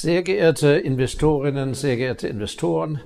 [0.00, 3.00] Sehr geehrte Investorinnen, sehr geehrte Investoren,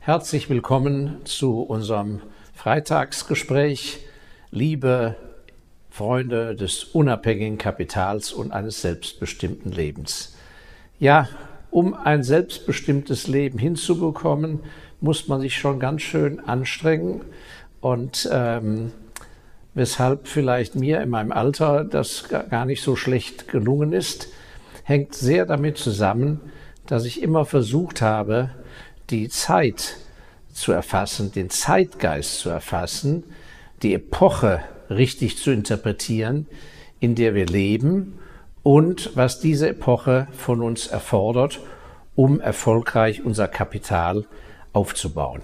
[0.00, 2.20] herzlich willkommen zu unserem
[2.52, 4.00] Freitagsgespräch.
[4.50, 5.16] Liebe
[5.88, 10.36] Freunde des unabhängigen Kapitals und eines selbstbestimmten Lebens.
[10.98, 11.30] Ja,
[11.70, 14.60] um ein selbstbestimmtes Leben hinzubekommen,
[15.00, 17.22] muss man sich schon ganz schön anstrengen
[17.80, 18.92] und ähm,
[19.72, 24.28] weshalb vielleicht mir in meinem Alter das gar nicht so schlecht gelungen ist,
[24.84, 26.40] hängt sehr damit zusammen,
[26.86, 28.50] dass ich immer versucht habe,
[29.10, 29.96] die Zeit
[30.52, 33.24] zu erfassen, den Zeitgeist zu erfassen,
[33.82, 36.46] die Epoche richtig zu interpretieren,
[37.00, 38.18] in der wir leben
[38.62, 41.60] und was diese Epoche von uns erfordert,
[42.14, 44.26] um erfolgreich unser Kapital
[44.72, 45.42] aufzubauen.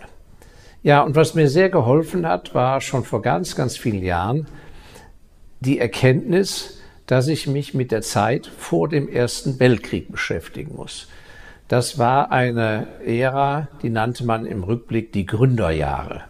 [0.83, 4.47] Ja, und was mir sehr geholfen hat, war schon vor ganz, ganz vielen Jahren
[5.61, 6.80] die Erkenntnis,
[7.11, 11.09] dass ich mich mit der Zeit vor dem Ersten Weltkrieg beschäftigen muss.
[11.67, 16.21] Das war eine Ära, die nannte man im Rückblick die Gründerjahre.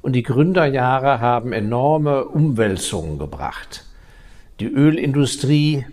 [0.00, 3.84] Und die Gründerjahre haben enorme Umwälzungen gebracht.
[4.60, 5.84] Die Ölindustrie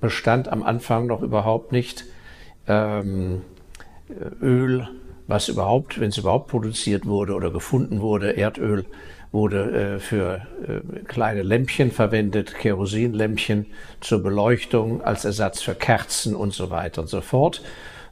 [0.00, 2.04] bestand am Anfang noch überhaupt nicht.
[2.68, 3.42] Ähm,
[4.40, 4.86] Öl
[5.26, 8.84] was überhaupt, wenn es überhaupt produziert wurde oder gefunden wurde, Erdöl
[9.36, 13.66] wurde äh, für äh, kleine Lämpchen verwendet, Kerosinlämpchen
[14.00, 17.62] zur Beleuchtung, als Ersatz für Kerzen und so weiter und so fort.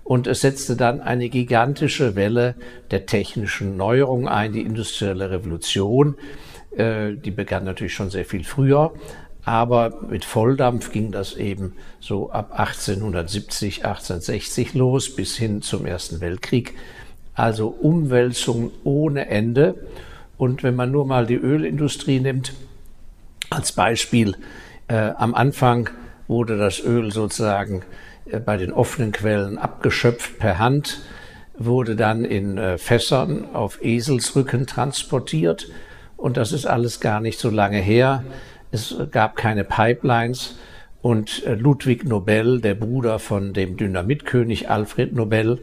[0.04, 2.56] Und es setzte dann eine gigantische Welle
[2.90, 6.16] der technischen Neuerung ein, die industrielle Revolution.
[6.76, 8.92] Äh, die begann natürlich schon sehr viel früher,
[9.46, 16.20] aber mit Volldampf ging das eben so ab 1870, 1860 los bis hin zum Ersten
[16.20, 16.74] Weltkrieg
[17.34, 19.74] also Umwälzungen ohne Ende.
[20.36, 22.54] Und wenn man nur mal die Ölindustrie nimmt,
[23.50, 24.36] als Beispiel,
[24.88, 25.90] äh, am Anfang
[26.26, 27.82] wurde das Öl sozusagen
[28.26, 31.02] äh, bei den offenen Quellen abgeschöpft per Hand,
[31.56, 35.68] wurde dann in äh, Fässern auf Eselsrücken transportiert.
[36.16, 38.24] Und das ist alles gar nicht so lange her.
[38.72, 40.56] Es gab keine Pipelines.
[41.00, 45.62] Und äh, Ludwig Nobel, der Bruder von dem Dynamitkönig Alfred Nobel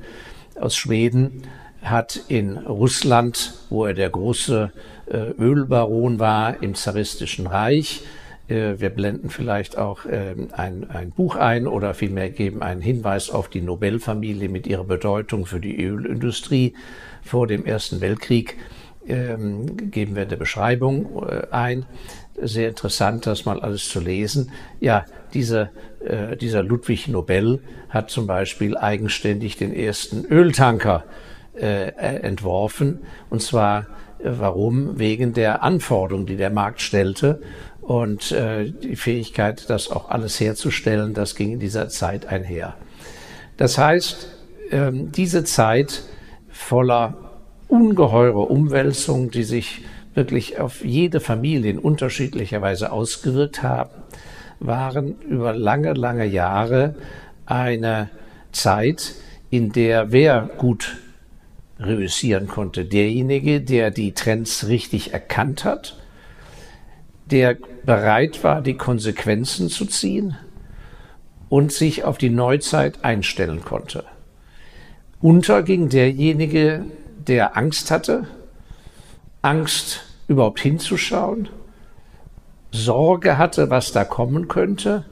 [0.59, 1.43] aus Schweden,
[1.81, 4.71] hat in Russland, wo er der große
[5.07, 8.03] äh, Ölbaron war im zaristischen Reich,
[8.51, 13.29] äh, wir blenden vielleicht auch äh, ein, ein Buch ein oder vielmehr geben einen Hinweis
[13.29, 16.73] auf die Nobelfamilie mit ihrer Bedeutung für die Ölindustrie
[17.23, 18.57] vor dem Ersten Weltkrieg,
[19.07, 21.85] ähm, geben wir in der Beschreibung äh, ein.
[22.41, 24.51] Sehr interessant, das mal alles zu lesen.
[24.79, 25.69] Ja, diese,
[26.41, 31.03] dieser Ludwig Nobel hat zum Beispiel eigenständig den ersten Öltanker
[31.55, 31.91] äh,
[32.21, 32.99] entworfen.
[33.29, 33.87] Und zwar
[34.23, 34.99] äh, warum?
[34.99, 37.41] Wegen der Anforderungen, die der Markt stellte.
[37.81, 42.75] Und äh, die Fähigkeit, das auch alles herzustellen, das ging in dieser Zeit einher.
[43.57, 44.27] Das heißt,
[44.71, 46.03] ähm, diese Zeit
[46.49, 47.15] voller
[47.67, 53.89] ungeheurer Umwälzungen, die sich wirklich auf jede Familie in unterschiedlicher Weise ausgewirkt haben,
[54.59, 56.95] waren über lange, lange Jahre
[57.45, 58.09] eine
[58.51, 59.15] Zeit,
[59.49, 60.97] in der wer gut
[61.81, 62.85] reüssieren konnte.
[62.85, 65.97] Derjenige, der die Trends richtig erkannt hat,
[67.25, 70.37] der bereit war, die Konsequenzen zu ziehen
[71.49, 74.03] und sich auf die Neuzeit einstellen konnte.
[75.21, 76.85] Unter ging derjenige,
[77.27, 78.27] der Angst hatte,
[79.41, 81.49] Angst überhaupt hinzuschauen,
[82.71, 85.05] Sorge hatte, was da kommen könnte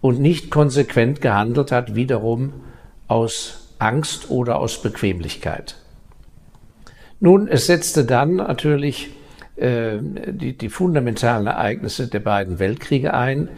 [0.00, 2.52] und nicht konsequent gehandelt hat, wiederum
[3.08, 5.76] aus Angst oder aus Bequemlichkeit.
[7.24, 9.10] Nun, es setzte dann natürlich
[9.54, 13.48] äh, die, die fundamentalen Ereignisse der beiden Weltkriege ein,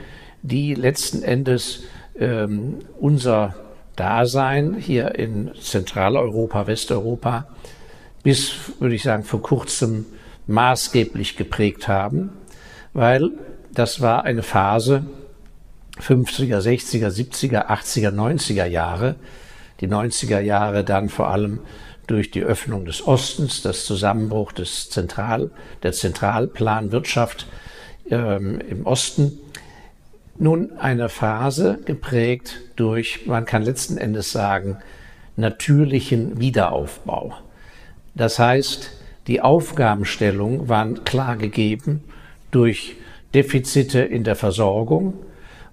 [0.43, 1.85] die letzten Endes
[2.21, 3.55] ähm, unser
[3.97, 7.49] Dasein hier in Zentraleuropa, Westeuropa
[8.23, 10.05] bis, würde ich sagen, vor kurzem
[10.47, 12.33] maßgeblich geprägt haben,
[12.93, 13.31] weil
[13.73, 15.07] das war eine Phase
[16.03, 19.15] 50er, 60er, 70er, 80er, 90er Jahre,
[19.81, 21.61] die 90er Jahre dann vor allem
[22.07, 25.51] durch die Öffnung des Ostens, das Zusammenbruch des Zentral,
[25.83, 27.47] der Zentralplanwirtschaft
[28.11, 29.39] ähm, im Osten,
[30.37, 34.79] nun eine Phase geprägt durch, man kann letzten Endes sagen,
[35.37, 37.35] natürlichen Wiederaufbau.
[38.15, 38.91] Das heißt,
[39.27, 42.05] die Aufgabenstellungen waren klar gegeben
[42.51, 42.97] durch
[43.33, 45.15] Defizite in der Versorgung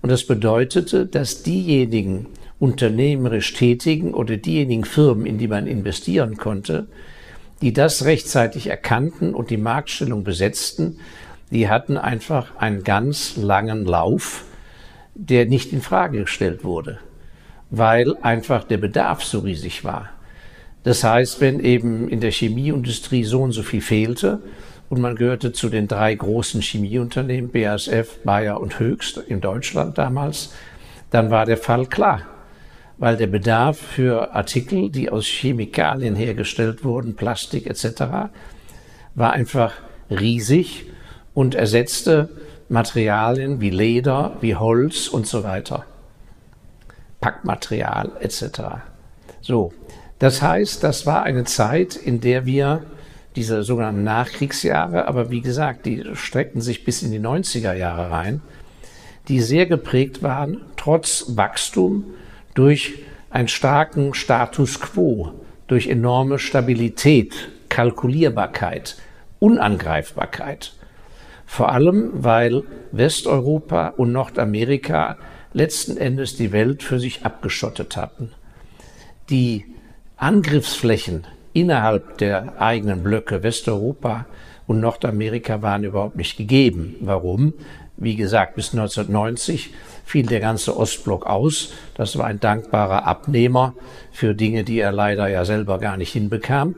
[0.02, 2.28] und das bedeutete, dass diejenigen,
[2.62, 6.88] unternehmerisch Tätigen oder diejenigen Firmen, in die man investieren konnte,
[7.62, 10.98] die das rechtzeitig erkannten und die Marktstellung besetzten,
[11.50, 14.46] die hatten einfach einen ganz langen Lauf,
[15.16, 17.00] der nicht in Frage gestellt wurde.
[17.72, 20.10] weil einfach der Bedarf so riesig war.
[20.84, 24.42] Das heißt, wenn eben in der Chemieindustrie so und so viel fehlte
[24.90, 30.54] und man gehörte zu den drei großen Chemieunternehmen, BASF, Bayer und Höchst in Deutschland damals,
[31.12, 32.24] dann war der Fall klar,
[33.02, 38.30] weil der Bedarf für Artikel, die aus Chemikalien hergestellt wurden, Plastik etc.,
[39.16, 39.74] war einfach
[40.12, 40.86] riesig
[41.34, 42.30] und ersetzte
[42.70, 45.84] Materialien wie Leder, wie Holz und so weiter.
[47.22, 48.84] Packmaterial etc.
[49.42, 49.74] So,
[50.20, 52.84] das heißt, das war eine Zeit, in der wir
[53.36, 58.44] diese sogenannten Nachkriegsjahre, aber wie gesagt, die streckten sich bis in die 90er Jahre rein,
[59.28, 62.06] die sehr geprägt waren, trotz Wachstum,
[62.54, 63.00] durch
[63.30, 65.34] einen starken Status quo,
[65.68, 68.98] durch enorme Stabilität, Kalkulierbarkeit,
[69.40, 70.74] Unangreifbarkeit.
[71.46, 75.18] Vor allem, weil Westeuropa und Nordamerika
[75.54, 78.32] letzten Endes die Welt für sich abgeschottet hatten.
[79.30, 79.66] Die
[80.18, 84.26] Angriffsflächen innerhalb der eigenen Blöcke Westeuropa
[84.68, 86.96] und Nordamerika waren überhaupt nicht gegeben.
[87.02, 87.54] Warum?
[88.02, 89.76] Wie gesagt, bis 1990
[90.06, 91.72] fiel der ganze Ostblock aus.
[91.94, 93.76] Das war ein dankbarer Abnehmer
[94.12, 96.76] für Dinge, die er leider ja selber gar nicht hinbekam.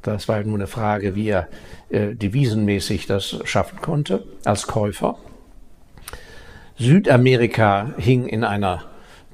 [0.00, 1.48] Das war nur eine Frage, wie er
[1.90, 5.18] äh, devisenmäßig das schaffen konnte als Käufer.
[6.78, 8.84] Südamerika hing in einer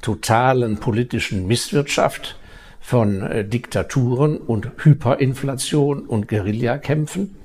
[0.03, 2.41] totalen politischen Misswirtschaft
[2.81, 7.37] von äh, Diktaturen und Hyperinflation und Guerillakämpfen.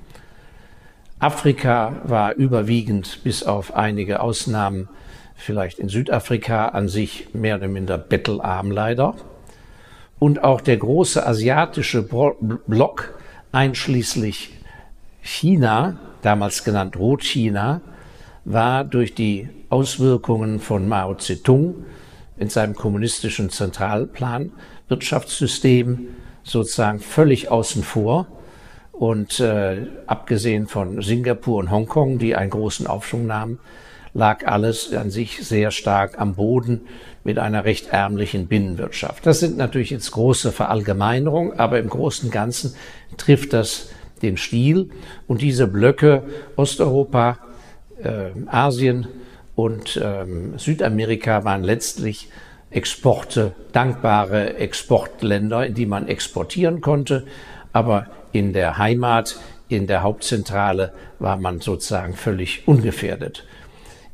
[1.26, 4.88] Afrika war überwiegend, bis auf einige Ausnahmen,
[5.34, 9.16] vielleicht in Südafrika an sich mehr oder minder bettelarm leider.
[10.20, 13.18] Und auch der große asiatische Block,
[13.50, 14.50] einschließlich
[15.20, 17.80] China, damals genannt Rotchina,
[18.44, 21.86] war durch die Auswirkungen von Mao Zedong
[22.36, 24.52] in seinem kommunistischen Zentralplan
[24.86, 26.06] Wirtschaftssystem
[26.44, 28.28] sozusagen völlig außen vor.
[28.98, 33.58] Und äh, abgesehen von Singapur und Hongkong, die einen großen Aufschwung nahmen,
[34.14, 36.80] lag alles an sich sehr stark am Boden
[37.22, 39.26] mit einer recht ärmlichen Binnenwirtschaft.
[39.26, 42.74] Das sind natürlich jetzt große Verallgemeinerungen, aber im Großen und Ganzen
[43.18, 43.90] trifft das
[44.22, 44.88] den Stil.
[45.26, 46.22] Und diese Blöcke
[46.56, 47.38] Osteuropa,
[48.02, 49.06] äh, Asien
[49.54, 52.30] und ähm, Südamerika waren letztlich
[52.70, 57.26] Exporte, dankbare Exportländer, in die man exportieren konnte.
[57.72, 59.38] Aber in der Heimat,
[59.68, 63.44] in der Hauptzentrale war man sozusagen völlig ungefährdet.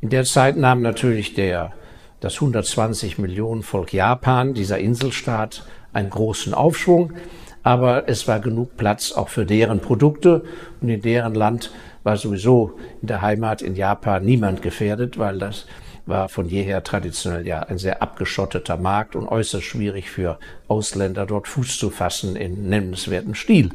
[0.01, 1.73] In der Zeit nahm natürlich der,
[2.19, 7.13] das 120 Millionen Volk Japan, dieser Inselstaat, einen großen Aufschwung.
[7.61, 10.43] Aber es war genug Platz auch für deren Produkte
[10.81, 11.71] und in deren Land
[12.03, 15.65] war sowieso in der Heimat in Japan niemand gefährdet, weil das
[16.05, 20.37] war von jeher traditionell ja ein sehr abgeschotteter Markt und äußerst schwierig für
[20.67, 23.69] Ausländer dort Fuß zu fassen in nennenswertem Stil.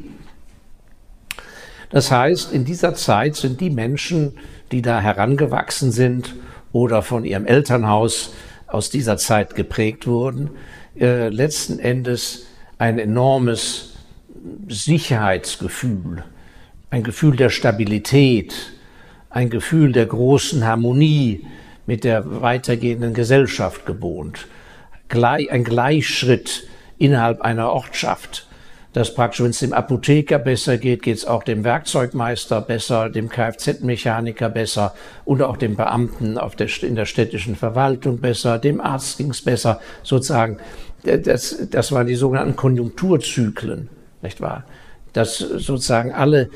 [1.89, 4.33] Das heißt, in dieser Zeit sind die Menschen,
[4.71, 6.35] die da herangewachsen sind
[6.71, 8.33] oder von ihrem Elternhaus
[8.67, 10.51] aus dieser Zeit geprägt wurden,
[10.99, 12.45] äh, letzten Endes
[12.77, 13.95] ein enormes
[14.67, 16.23] Sicherheitsgefühl,
[16.91, 18.53] ein Gefühl der Stabilität,
[19.29, 21.45] ein Gefühl der großen Harmonie,
[21.89, 24.45] mit der weitergehenden Gesellschaft gewohnt.
[25.09, 26.67] Ein Gleichschritt
[26.99, 28.47] innerhalb einer Ortschaft.
[28.93, 33.29] Dass praktisch, wenn es dem Apotheker besser geht, geht es auch dem Werkzeugmeister besser, dem
[33.29, 39.17] Kfz-Mechaniker besser und auch dem Beamten auf der, in der städtischen Verwaltung besser, dem Arzt
[39.17, 40.57] ging es besser, sozusagen.
[41.03, 43.89] Das, das waren die sogenannten Konjunkturzyklen,
[44.21, 44.65] nicht wahr?
[45.13, 46.49] Dass sozusagen alle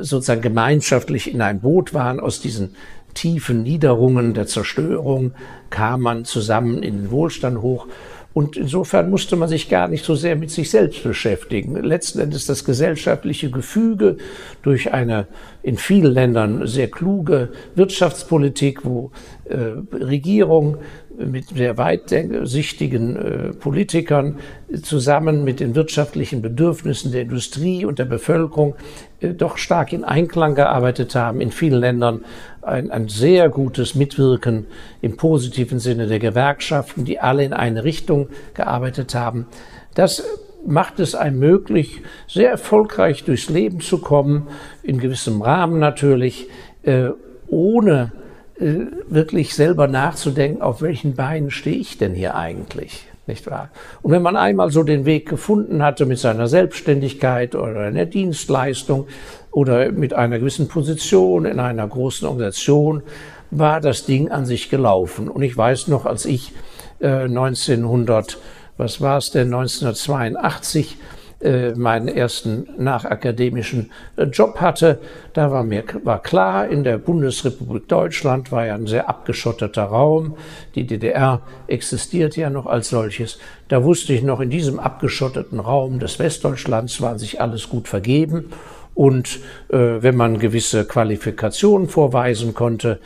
[0.00, 2.74] sozusagen gemeinschaftlich in einem Boot waren aus diesen
[3.14, 5.32] tiefen Niederungen der Zerstörung
[5.70, 7.86] kam man zusammen in den Wohlstand hoch.
[8.34, 11.74] Und insofern musste man sich gar nicht so sehr mit sich selbst beschäftigen.
[11.82, 14.18] Letzten Endes das gesellschaftliche Gefüge
[14.62, 15.26] durch eine
[15.62, 19.10] in vielen Ländern sehr kluge Wirtschaftspolitik, wo
[19.44, 19.56] äh,
[19.92, 20.76] Regierung
[21.18, 24.36] mit sehr weitsichtigen äh, Politikern
[24.82, 28.76] zusammen mit den wirtschaftlichen Bedürfnissen der Industrie und der Bevölkerung
[29.20, 31.40] äh, doch stark in Einklang gearbeitet haben.
[31.40, 32.24] In vielen Ländern
[32.68, 34.66] ein, ein sehr gutes Mitwirken
[35.00, 39.46] im positiven Sinne der Gewerkschaften, die alle in eine Richtung gearbeitet haben.
[39.94, 40.22] Das
[40.66, 44.48] macht es einem möglich, sehr erfolgreich durchs Leben zu kommen,
[44.82, 46.48] in gewissem Rahmen natürlich,
[46.82, 47.10] äh,
[47.46, 48.12] ohne
[48.58, 53.06] äh, wirklich selber nachzudenken, auf welchen Beinen stehe ich denn hier eigentlich?
[53.26, 53.70] Nicht wahr?
[54.00, 59.06] Und wenn man einmal so den Weg gefunden hatte mit seiner Selbstständigkeit oder einer Dienstleistung
[59.50, 63.02] oder mit einer gewissen Position in einer großen Organisation,
[63.50, 65.28] war das Ding an sich gelaufen.
[65.28, 66.52] Und ich weiß noch, als ich
[67.00, 68.38] äh, 1900
[68.78, 70.96] was war es denn, 1982
[71.40, 75.00] äh, meinen ersten nachakademischen äh, Job hatte.
[75.34, 80.36] Da war mir war klar, in der Bundesrepublik Deutschland war ja ein sehr abgeschotteter Raum.
[80.74, 83.38] Die DDR existiert ja noch als solches.
[83.68, 88.50] Da wusste ich noch, in diesem abgeschotteten Raum des Westdeutschlands waren sich alles gut vergeben.
[88.98, 89.38] Und
[89.68, 92.98] äh, wenn man gewisse Qualifikationen vorweisen konnte,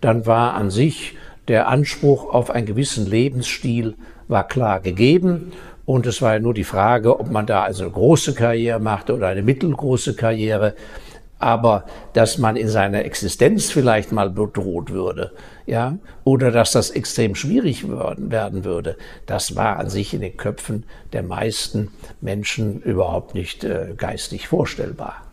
[0.00, 1.16] dann war an sich
[1.48, 3.96] der Anspruch auf einen gewissen Lebensstil
[4.28, 5.50] war klar gegeben.
[5.86, 9.12] Und es war ja nur die Frage, ob man da also eine große Karriere machte
[9.12, 10.76] oder eine mittelgroße Karriere.
[11.40, 15.32] Aber dass man in seiner Existenz vielleicht mal bedroht würde,
[15.66, 20.84] ja, oder dass das extrem schwierig werden würde, das war an sich in den Köpfen
[21.12, 21.88] der meisten
[22.20, 25.24] Menschen überhaupt nicht äh, geistig vorstellbar.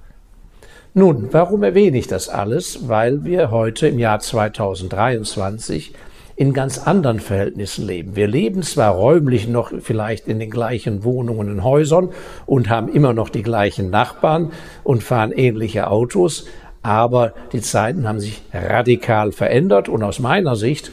[0.97, 2.87] Nun, warum erwähne ich das alles?
[2.87, 5.93] Weil wir heute im Jahr 2023
[6.35, 8.15] in ganz anderen Verhältnissen leben.
[8.15, 12.09] Wir leben zwar räumlich noch vielleicht in den gleichen Wohnungen und Häusern
[12.47, 14.51] und haben immer noch die gleichen Nachbarn
[14.83, 16.47] und fahren ähnliche Autos,
[16.81, 20.91] aber die Zeiten haben sich radikal verändert und aus meiner Sicht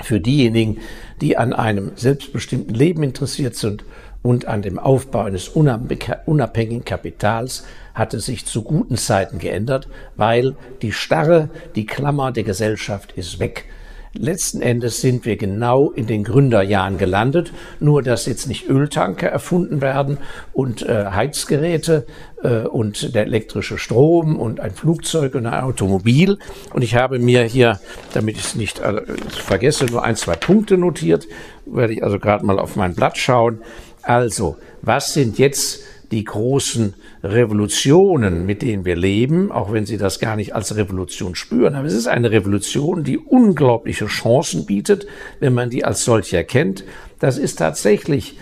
[0.00, 0.78] für diejenigen,
[1.20, 3.84] die an einem selbstbestimmten Leben interessiert sind
[4.22, 10.56] und an dem Aufbau eines unabhängigen Kapitals hat es sich zu guten Zeiten geändert, weil
[10.82, 13.66] die Starre, die Klammer der Gesellschaft ist weg.
[14.14, 19.80] Letzten Endes sind wir genau in den Gründerjahren gelandet, nur dass jetzt nicht Öltanker erfunden
[19.82, 20.18] werden
[20.52, 22.06] und äh, Heizgeräte
[22.42, 26.38] äh, und der elektrische Strom und ein Flugzeug und ein Automobil.
[26.72, 27.80] Und ich habe mir hier,
[28.14, 31.28] damit ich es nicht äh, vergesse, nur ein, zwei Punkte notiert,
[31.66, 33.60] werde ich also gerade mal auf mein Blatt schauen.
[34.02, 40.20] Also, was sind jetzt die großen Revolutionen, mit denen wir leben, auch wenn Sie das
[40.20, 41.74] gar nicht als Revolution spüren.
[41.74, 45.06] Aber es ist eine Revolution, die unglaubliche Chancen bietet,
[45.40, 46.84] wenn man die als solche erkennt.
[47.18, 48.38] Das ist tatsächlich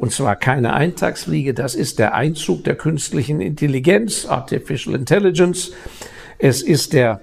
[0.00, 5.72] und zwar keine Eintagsfliege, das ist der Einzug der künstlichen Intelligenz, Artificial Intelligence.
[6.38, 7.20] Es ist der,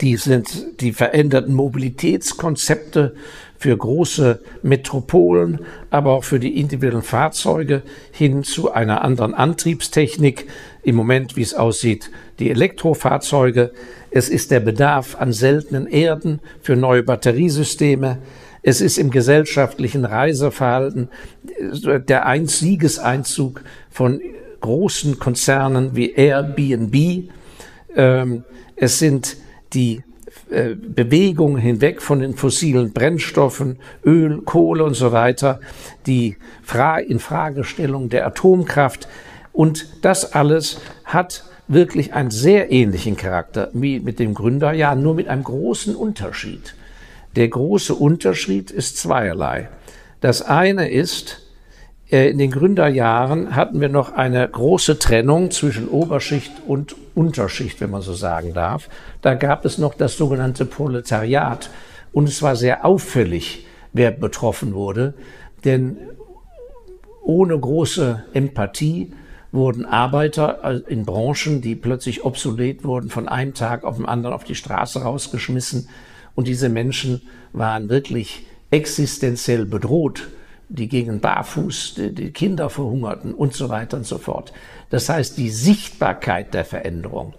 [0.00, 3.14] die sind die veränderten Mobilitätskonzepte
[3.58, 5.60] für große Metropolen,
[5.90, 10.46] aber auch für die individuellen Fahrzeuge hin zu einer anderen Antriebstechnik.
[10.82, 13.72] Im Moment, wie es aussieht, die Elektrofahrzeuge.
[14.10, 18.18] Es ist der Bedarf an seltenen Erden für neue Batteriesysteme.
[18.62, 21.08] Es ist im gesellschaftlichen Reiseverhalten
[22.08, 24.20] der ein Siegeseinzug von
[24.60, 27.30] großen Konzernen wie Airbnb.
[27.96, 28.44] Ähm,
[28.76, 29.36] es sind
[29.72, 30.02] die
[30.50, 35.60] äh, Bewegung hinweg von den fossilen Brennstoffen, Öl, Kohle und so weiter,
[36.06, 39.08] die Fra Infragestellung der Atomkraft.
[39.52, 45.28] Und das alles hat wirklich einen sehr ähnlichen Charakter wie mit dem Gründerjahr, nur mit
[45.28, 46.74] einem großen Unterschied.
[47.36, 49.68] Der große Unterschied ist zweierlei.
[50.20, 51.47] Das eine ist,
[52.10, 58.00] in den Gründerjahren hatten wir noch eine große Trennung zwischen Oberschicht und Unterschicht, wenn man
[58.00, 58.88] so sagen darf.
[59.20, 61.68] Da gab es noch das sogenannte Proletariat.
[62.12, 65.12] Und es war sehr auffällig, wer betroffen wurde.
[65.66, 65.98] Denn
[67.22, 69.12] ohne große Empathie
[69.52, 74.34] wurden Arbeiter äh, in Branchen, die plötzlich obsolet wurden, von einem Tag auf den anderen
[74.34, 75.90] auf die Straße rausgeschmissen.
[76.34, 77.20] Und diese Menschen
[77.52, 80.28] waren wirklich existenziell bedroht
[80.68, 84.52] die gingen barfuß, die, die Kinder verhungerten und so weiter und so fort.
[84.90, 87.34] Das heißt, die Sichtbarkeit der Veränderung,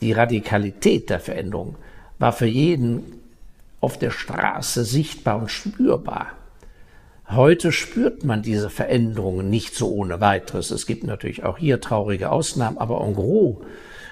[0.00, 1.76] die Radikalität der Veränderung
[2.18, 3.20] war für jeden
[3.80, 6.28] auf der Straße sichtbar und spürbar.
[7.28, 10.70] Heute spürt man diese Veränderungen nicht so ohne weiteres.
[10.70, 13.58] Es gibt natürlich auch hier traurige Ausnahmen, aber en gros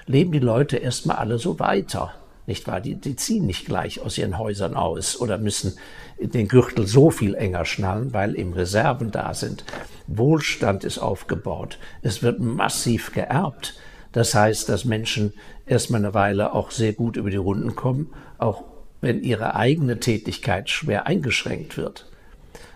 [0.05, 2.13] leben die Leute erstmal alle so weiter
[2.49, 2.81] nicht wahr?
[2.81, 5.77] Die, die ziehen nicht gleich aus ihren Häusern aus oder müssen
[6.19, 9.63] den Gürtel so viel enger schnallen, weil eben Reserven da sind.
[10.07, 11.79] Wohlstand ist aufgebaut.
[12.01, 13.75] Es wird massiv geerbt.
[14.11, 15.33] Das heißt, dass Menschen
[15.65, 18.63] erstmal eine Weile auch sehr gut über die Runden kommen, auch
[19.01, 22.09] wenn ihre eigene Tätigkeit schwer eingeschränkt wird.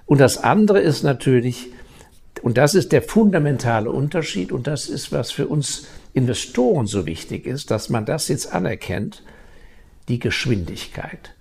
[0.06, 1.72] Und das andere ist natürlich,
[2.42, 7.48] und das ist der fundamentale Unterschied, und das ist, was für uns Investoren so wichtig
[7.48, 9.24] ist, dass man das jetzt anerkennt,
[10.10, 11.34] die Geschwindigkeit,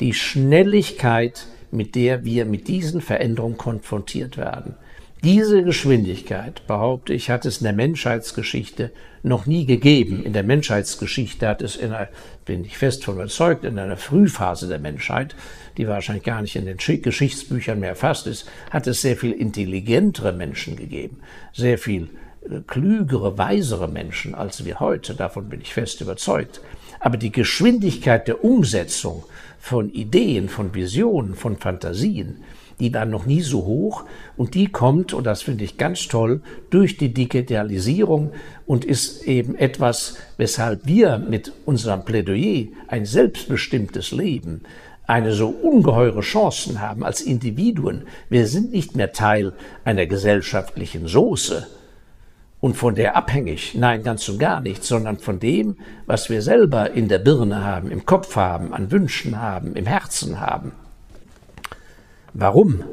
[0.00, 4.74] die Schnelligkeit, mit der wir mit diesen Veränderungen konfrontiert werden.
[5.22, 8.90] Diese Geschwindigkeit, behaupte ich, hat es in der Menschheitsgeschichte
[9.22, 10.24] noch nie gegeben.
[10.24, 12.08] In der Menschheitsgeschichte hat es, in einer,
[12.46, 15.36] bin ich fest von überzeugt, in einer Frühphase der Menschheit,
[15.76, 20.32] die wahrscheinlich gar nicht in den Geschichtsbüchern mehr erfasst ist, hat es sehr viel intelligentere
[20.32, 21.18] Menschen gegeben,
[21.52, 22.08] sehr viel
[22.48, 25.14] äh, klügere, weisere Menschen als wir heute.
[25.14, 26.62] Davon bin ich fest überzeugt.
[27.00, 29.24] Aber die Geschwindigkeit der Umsetzung
[29.58, 32.42] von Ideen, von Visionen, von Fantasien,
[32.78, 34.04] die war noch nie so hoch
[34.36, 36.40] und die kommt, und das finde ich ganz toll,
[36.70, 38.32] durch die Digitalisierung
[38.66, 44.62] und ist eben etwas, weshalb wir mit unserem Plädoyer ein selbstbestimmtes Leben,
[45.06, 48.04] eine so ungeheure Chancen haben als Individuen.
[48.28, 49.52] Wir sind nicht mehr Teil
[49.84, 51.66] einer gesellschaftlichen Soße
[52.60, 53.74] und von der abhängig.
[53.74, 55.76] Nein, ganz und gar nicht, sondern von dem,
[56.06, 60.40] was wir selber in der Birne haben, im Kopf haben, an Wünschen haben, im Herzen
[60.40, 60.72] haben.
[62.34, 62.84] Warum?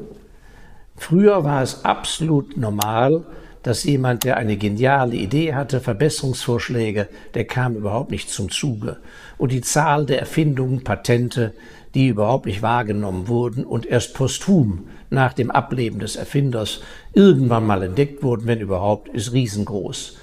[0.95, 3.23] Früher war es absolut normal,
[3.61, 8.97] dass jemand, der eine geniale Idee hatte, Verbesserungsvorschläge, der kam überhaupt nicht zum Zuge.
[9.37, 11.53] Und die Zahl der Erfindungen, Patente,
[11.93, 16.81] die überhaupt nicht wahrgenommen wurden und erst posthum nach dem Ableben des Erfinders
[17.13, 20.17] irgendwann mal entdeckt wurden, wenn überhaupt, ist riesengroß.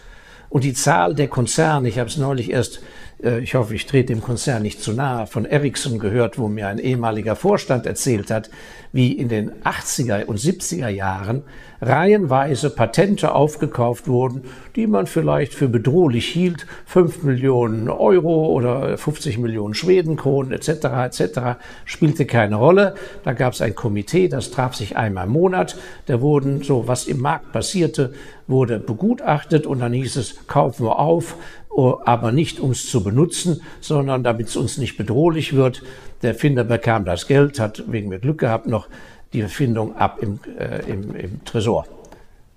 [0.50, 2.80] Und die Zahl der Konzerne, ich habe es neulich erst
[3.24, 6.78] ich hoffe, ich trete dem Konzern nicht zu nahe, von Ericsson gehört, wo mir ein
[6.78, 8.50] ehemaliger Vorstand erzählt hat,
[8.92, 11.42] wie in den 80er und 70er Jahren
[11.80, 14.42] reihenweise Patente aufgekauft wurden,
[14.76, 20.68] die man vielleicht für bedrohlich hielt, 5 Millionen Euro oder 50 Millionen Schwedenkronen etc.
[21.04, 21.40] etc.
[21.84, 22.94] spielte keine Rolle.
[23.24, 25.76] Da gab es ein Komitee, das traf sich einmal im Monat.
[26.06, 28.12] Da wurden so, was im Markt passierte,
[28.46, 31.36] wurde begutachtet und dann hieß es, kaufen wir auf,
[31.76, 35.82] aber nicht um es zu benutzen, sondern damit es uns nicht bedrohlich wird.
[36.22, 38.88] Der Erfinder bekam das Geld, hat wegen mir Glück gehabt noch
[39.32, 41.86] die Erfindung ab im, äh, im, im Tresor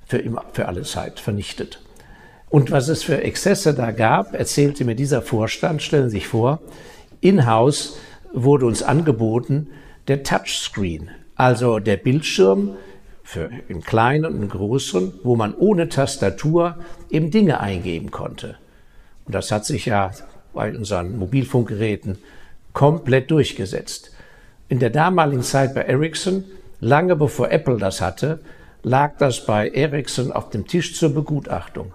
[0.05, 1.81] für immer, für alle Zeit vernichtet.
[2.49, 6.61] Und was es für Exzesse da gab, erzählte mir dieser Vorstand, stellen Sie sich vor,
[7.19, 7.97] in-house
[8.31, 9.67] wurde uns angeboten
[10.07, 12.75] der Touchscreen, also der Bildschirm
[13.23, 16.77] für im Kleinen und im Großen, wo man ohne Tastatur
[17.09, 18.57] eben Dinge eingeben konnte.
[19.27, 20.11] Und das hat sich ja
[20.53, 22.17] bei unseren Mobilfunkgeräten
[22.73, 24.11] komplett durchgesetzt.
[24.69, 26.45] In der damaligen Zeit bei Ericsson,
[26.79, 28.39] lange bevor Apple das hatte,
[28.83, 31.93] lag das bei Ericsson auf dem Tisch zur Begutachtung.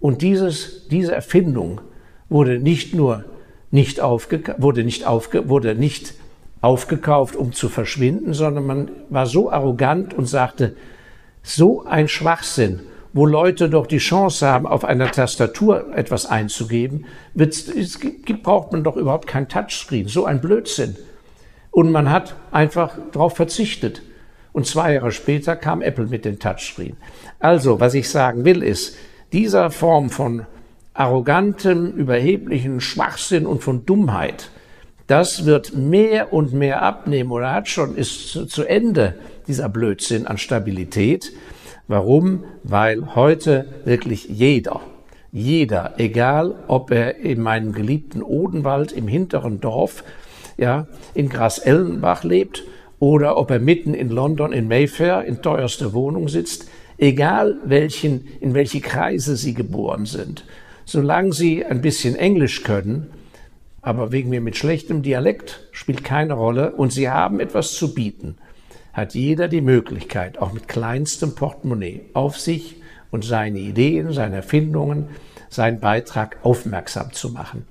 [0.00, 1.80] Und dieses, diese Erfindung
[2.28, 3.24] wurde nicht nur
[3.70, 6.14] nicht, aufge, wurde nicht, aufge, wurde nicht
[6.60, 10.76] aufgekauft, um zu verschwinden, sondern man war so arrogant und sagte,
[11.42, 12.80] so ein Schwachsinn
[13.16, 17.06] wo Leute doch die Chance haben, auf einer Tastatur etwas einzugeben,
[18.42, 20.06] braucht man doch überhaupt kein Touchscreen.
[20.06, 20.96] So ein Blödsinn.
[21.70, 24.02] Und man hat einfach darauf verzichtet.
[24.52, 26.98] Und zwei Jahre später kam Apple mit dem Touchscreen.
[27.38, 28.98] Also, was ich sagen will, ist,
[29.32, 30.44] dieser Form von
[30.92, 34.50] arrogantem, überheblichen Schwachsinn und von Dummheit,
[35.06, 39.14] das wird mehr und mehr abnehmen oder hat schon, ist zu Ende
[39.48, 41.32] dieser Blödsinn an Stabilität.
[41.88, 42.42] Warum?
[42.64, 44.80] Weil heute wirklich jeder,
[45.30, 50.02] jeder, egal ob er in meinem geliebten Odenwald im hinteren Dorf,
[50.56, 52.64] ja, in Gras-Ellenbach lebt
[52.98, 56.68] oder ob er mitten in London in Mayfair in teuerster Wohnung sitzt,
[56.98, 60.44] egal welchen, in welche Kreise sie geboren sind,
[60.86, 63.10] solange sie ein bisschen Englisch können,
[63.80, 68.38] aber wegen mir mit schlechtem Dialekt spielt keine Rolle und sie haben etwas zu bieten
[68.96, 72.76] hat jeder die Möglichkeit, auch mit kleinstem Portemonnaie auf sich
[73.10, 75.08] und seine Ideen, seine Erfindungen,
[75.50, 77.66] seinen Beitrag aufmerksam zu machen.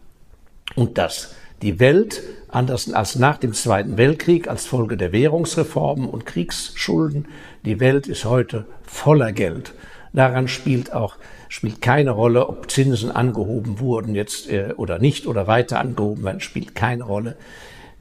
[0.75, 1.33] Und dass
[1.63, 7.27] die Welt, anders als nach dem Zweiten Weltkrieg, als Folge der Währungsreformen und Kriegsschulden,
[7.65, 9.73] die Welt ist heute voller Geld.
[10.13, 11.17] Daran spielt auch
[11.49, 16.41] spielt keine Rolle, ob Zinsen angehoben wurden jetzt äh, oder nicht oder weiter angehoben werden,
[16.41, 17.37] spielt keine Rolle.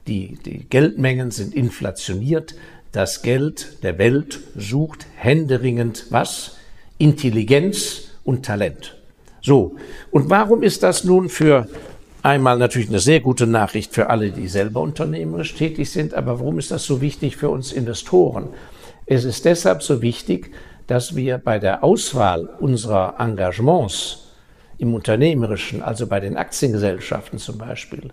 [0.07, 2.55] Die, die Geldmengen sind inflationiert.
[2.95, 6.55] Das Geld der Welt sucht händeringend was?
[6.97, 8.95] Intelligenz und Talent.
[9.41, 9.75] So.
[10.11, 11.67] Und warum ist das nun für
[12.23, 16.57] einmal natürlich eine sehr gute Nachricht für alle, die selber unternehmerisch tätig sind, aber warum
[16.57, 18.47] ist das so wichtig für uns Investoren?
[19.05, 20.53] Es ist deshalb so wichtig,
[20.87, 24.29] dass wir bei der Auswahl unserer Engagements
[24.77, 28.11] im Unternehmerischen, also bei den Aktiengesellschaften zum Beispiel,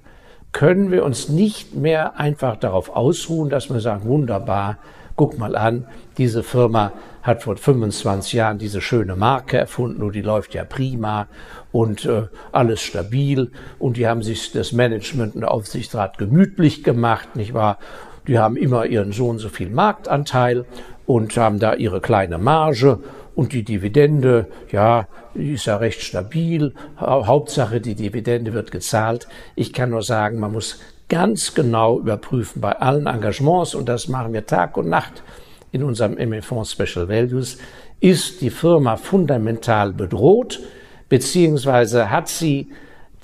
[0.53, 4.79] können wir uns nicht mehr einfach darauf ausruhen, dass wir sagen, wunderbar,
[5.17, 5.87] guck mal an,
[6.19, 11.29] diese Firma hat vor 25 Jahren diese schöne Marke erfunden und die läuft ja prima
[11.71, 17.55] und äh, alles stabil und die haben sich das Management und Aufsichtsrat gemütlich gemacht, nicht
[17.55, 17.79] wahr?
[18.27, 20.65] Die haben immer ihren so und so viel Marktanteil
[21.07, 22.99] und haben da ihre kleine Marge
[23.35, 26.75] und die Dividende, ja, ist ja recht stabil.
[26.99, 29.27] Hauptsache, die Dividende wird gezahlt.
[29.55, 34.33] Ich kann nur sagen, man muss ganz genau überprüfen bei allen Engagements, und das machen
[34.33, 35.23] wir Tag und Nacht
[35.71, 37.59] in unserem ME-Fonds Special Values,
[38.01, 40.61] ist die Firma fundamental bedroht,
[41.09, 42.71] beziehungsweise hat sie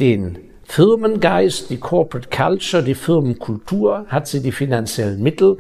[0.01, 5.59] den Firmengeist, die Corporate Culture, die Firmenkultur, hat sie die finanziellen Mittel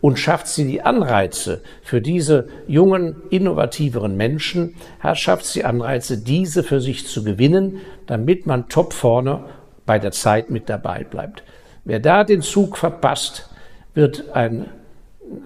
[0.00, 4.76] und schafft sie die Anreize für diese jungen, innovativeren Menschen,
[5.14, 9.44] schafft sie Anreize, diese für sich zu gewinnen, damit man top vorne
[9.86, 11.42] bei der Zeit mit dabei bleibt.
[11.84, 13.50] Wer da den Zug verpasst,
[13.94, 14.66] wird ein,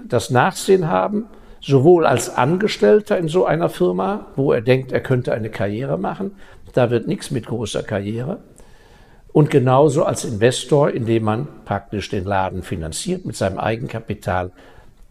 [0.06, 1.26] das Nachsehen haben,
[1.60, 6.32] sowohl als Angestellter in so einer Firma, wo er denkt, er könnte eine Karriere machen,
[6.72, 8.38] da wird nichts mit großer Karriere,
[9.32, 14.50] und genauso als Investor, indem man praktisch den Laden finanziert mit seinem Eigenkapital.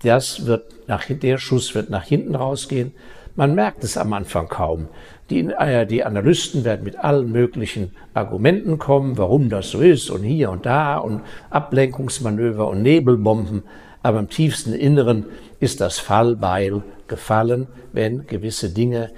[0.04, 2.94] Das wird nach, der Schuss wird nach hinten rausgehen.
[3.36, 4.88] Man merkt es am Anfang kaum.
[5.30, 10.24] Die, äh, die Analysten werden mit allen möglichen Argumenten kommen, warum das so ist und
[10.24, 13.64] hier und da und Ablenkungsmanöver und Nebelbomben.
[14.04, 15.26] Aber im tiefsten Inneren
[15.60, 19.12] ist das Fallbeil gefallen, wenn gewisse Dinge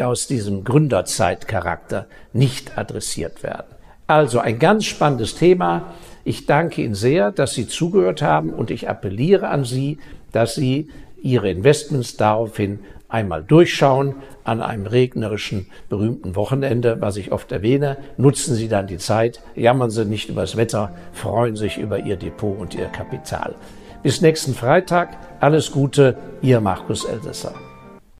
[0.00, 3.79] aus diesem Gründerzeitcharakter nicht adressiert werden.
[4.10, 5.84] Also ein ganz spannendes Thema.
[6.24, 9.98] Ich danke Ihnen sehr, dass Sie zugehört haben und ich appelliere an Sie,
[10.32, 10.88] dass Sie
[11.22, 17.98] Ihre Investments daraufhin einmal durchschauen an einem regnerischen, berühmten Wochenende, was ich oft erwähne.
[18.16, 22.58] Nutzen Sie dann die Zeit, jammern Sie nicht übers Wetter, freuen sich über Ihr Depot
[22.58, 23.54] und Ihr Kapital.
[24.02, 25.16] Bis nächsten Freitag.
[25.38, 27.69] Alles Gute, Ihr Markus Elsässer.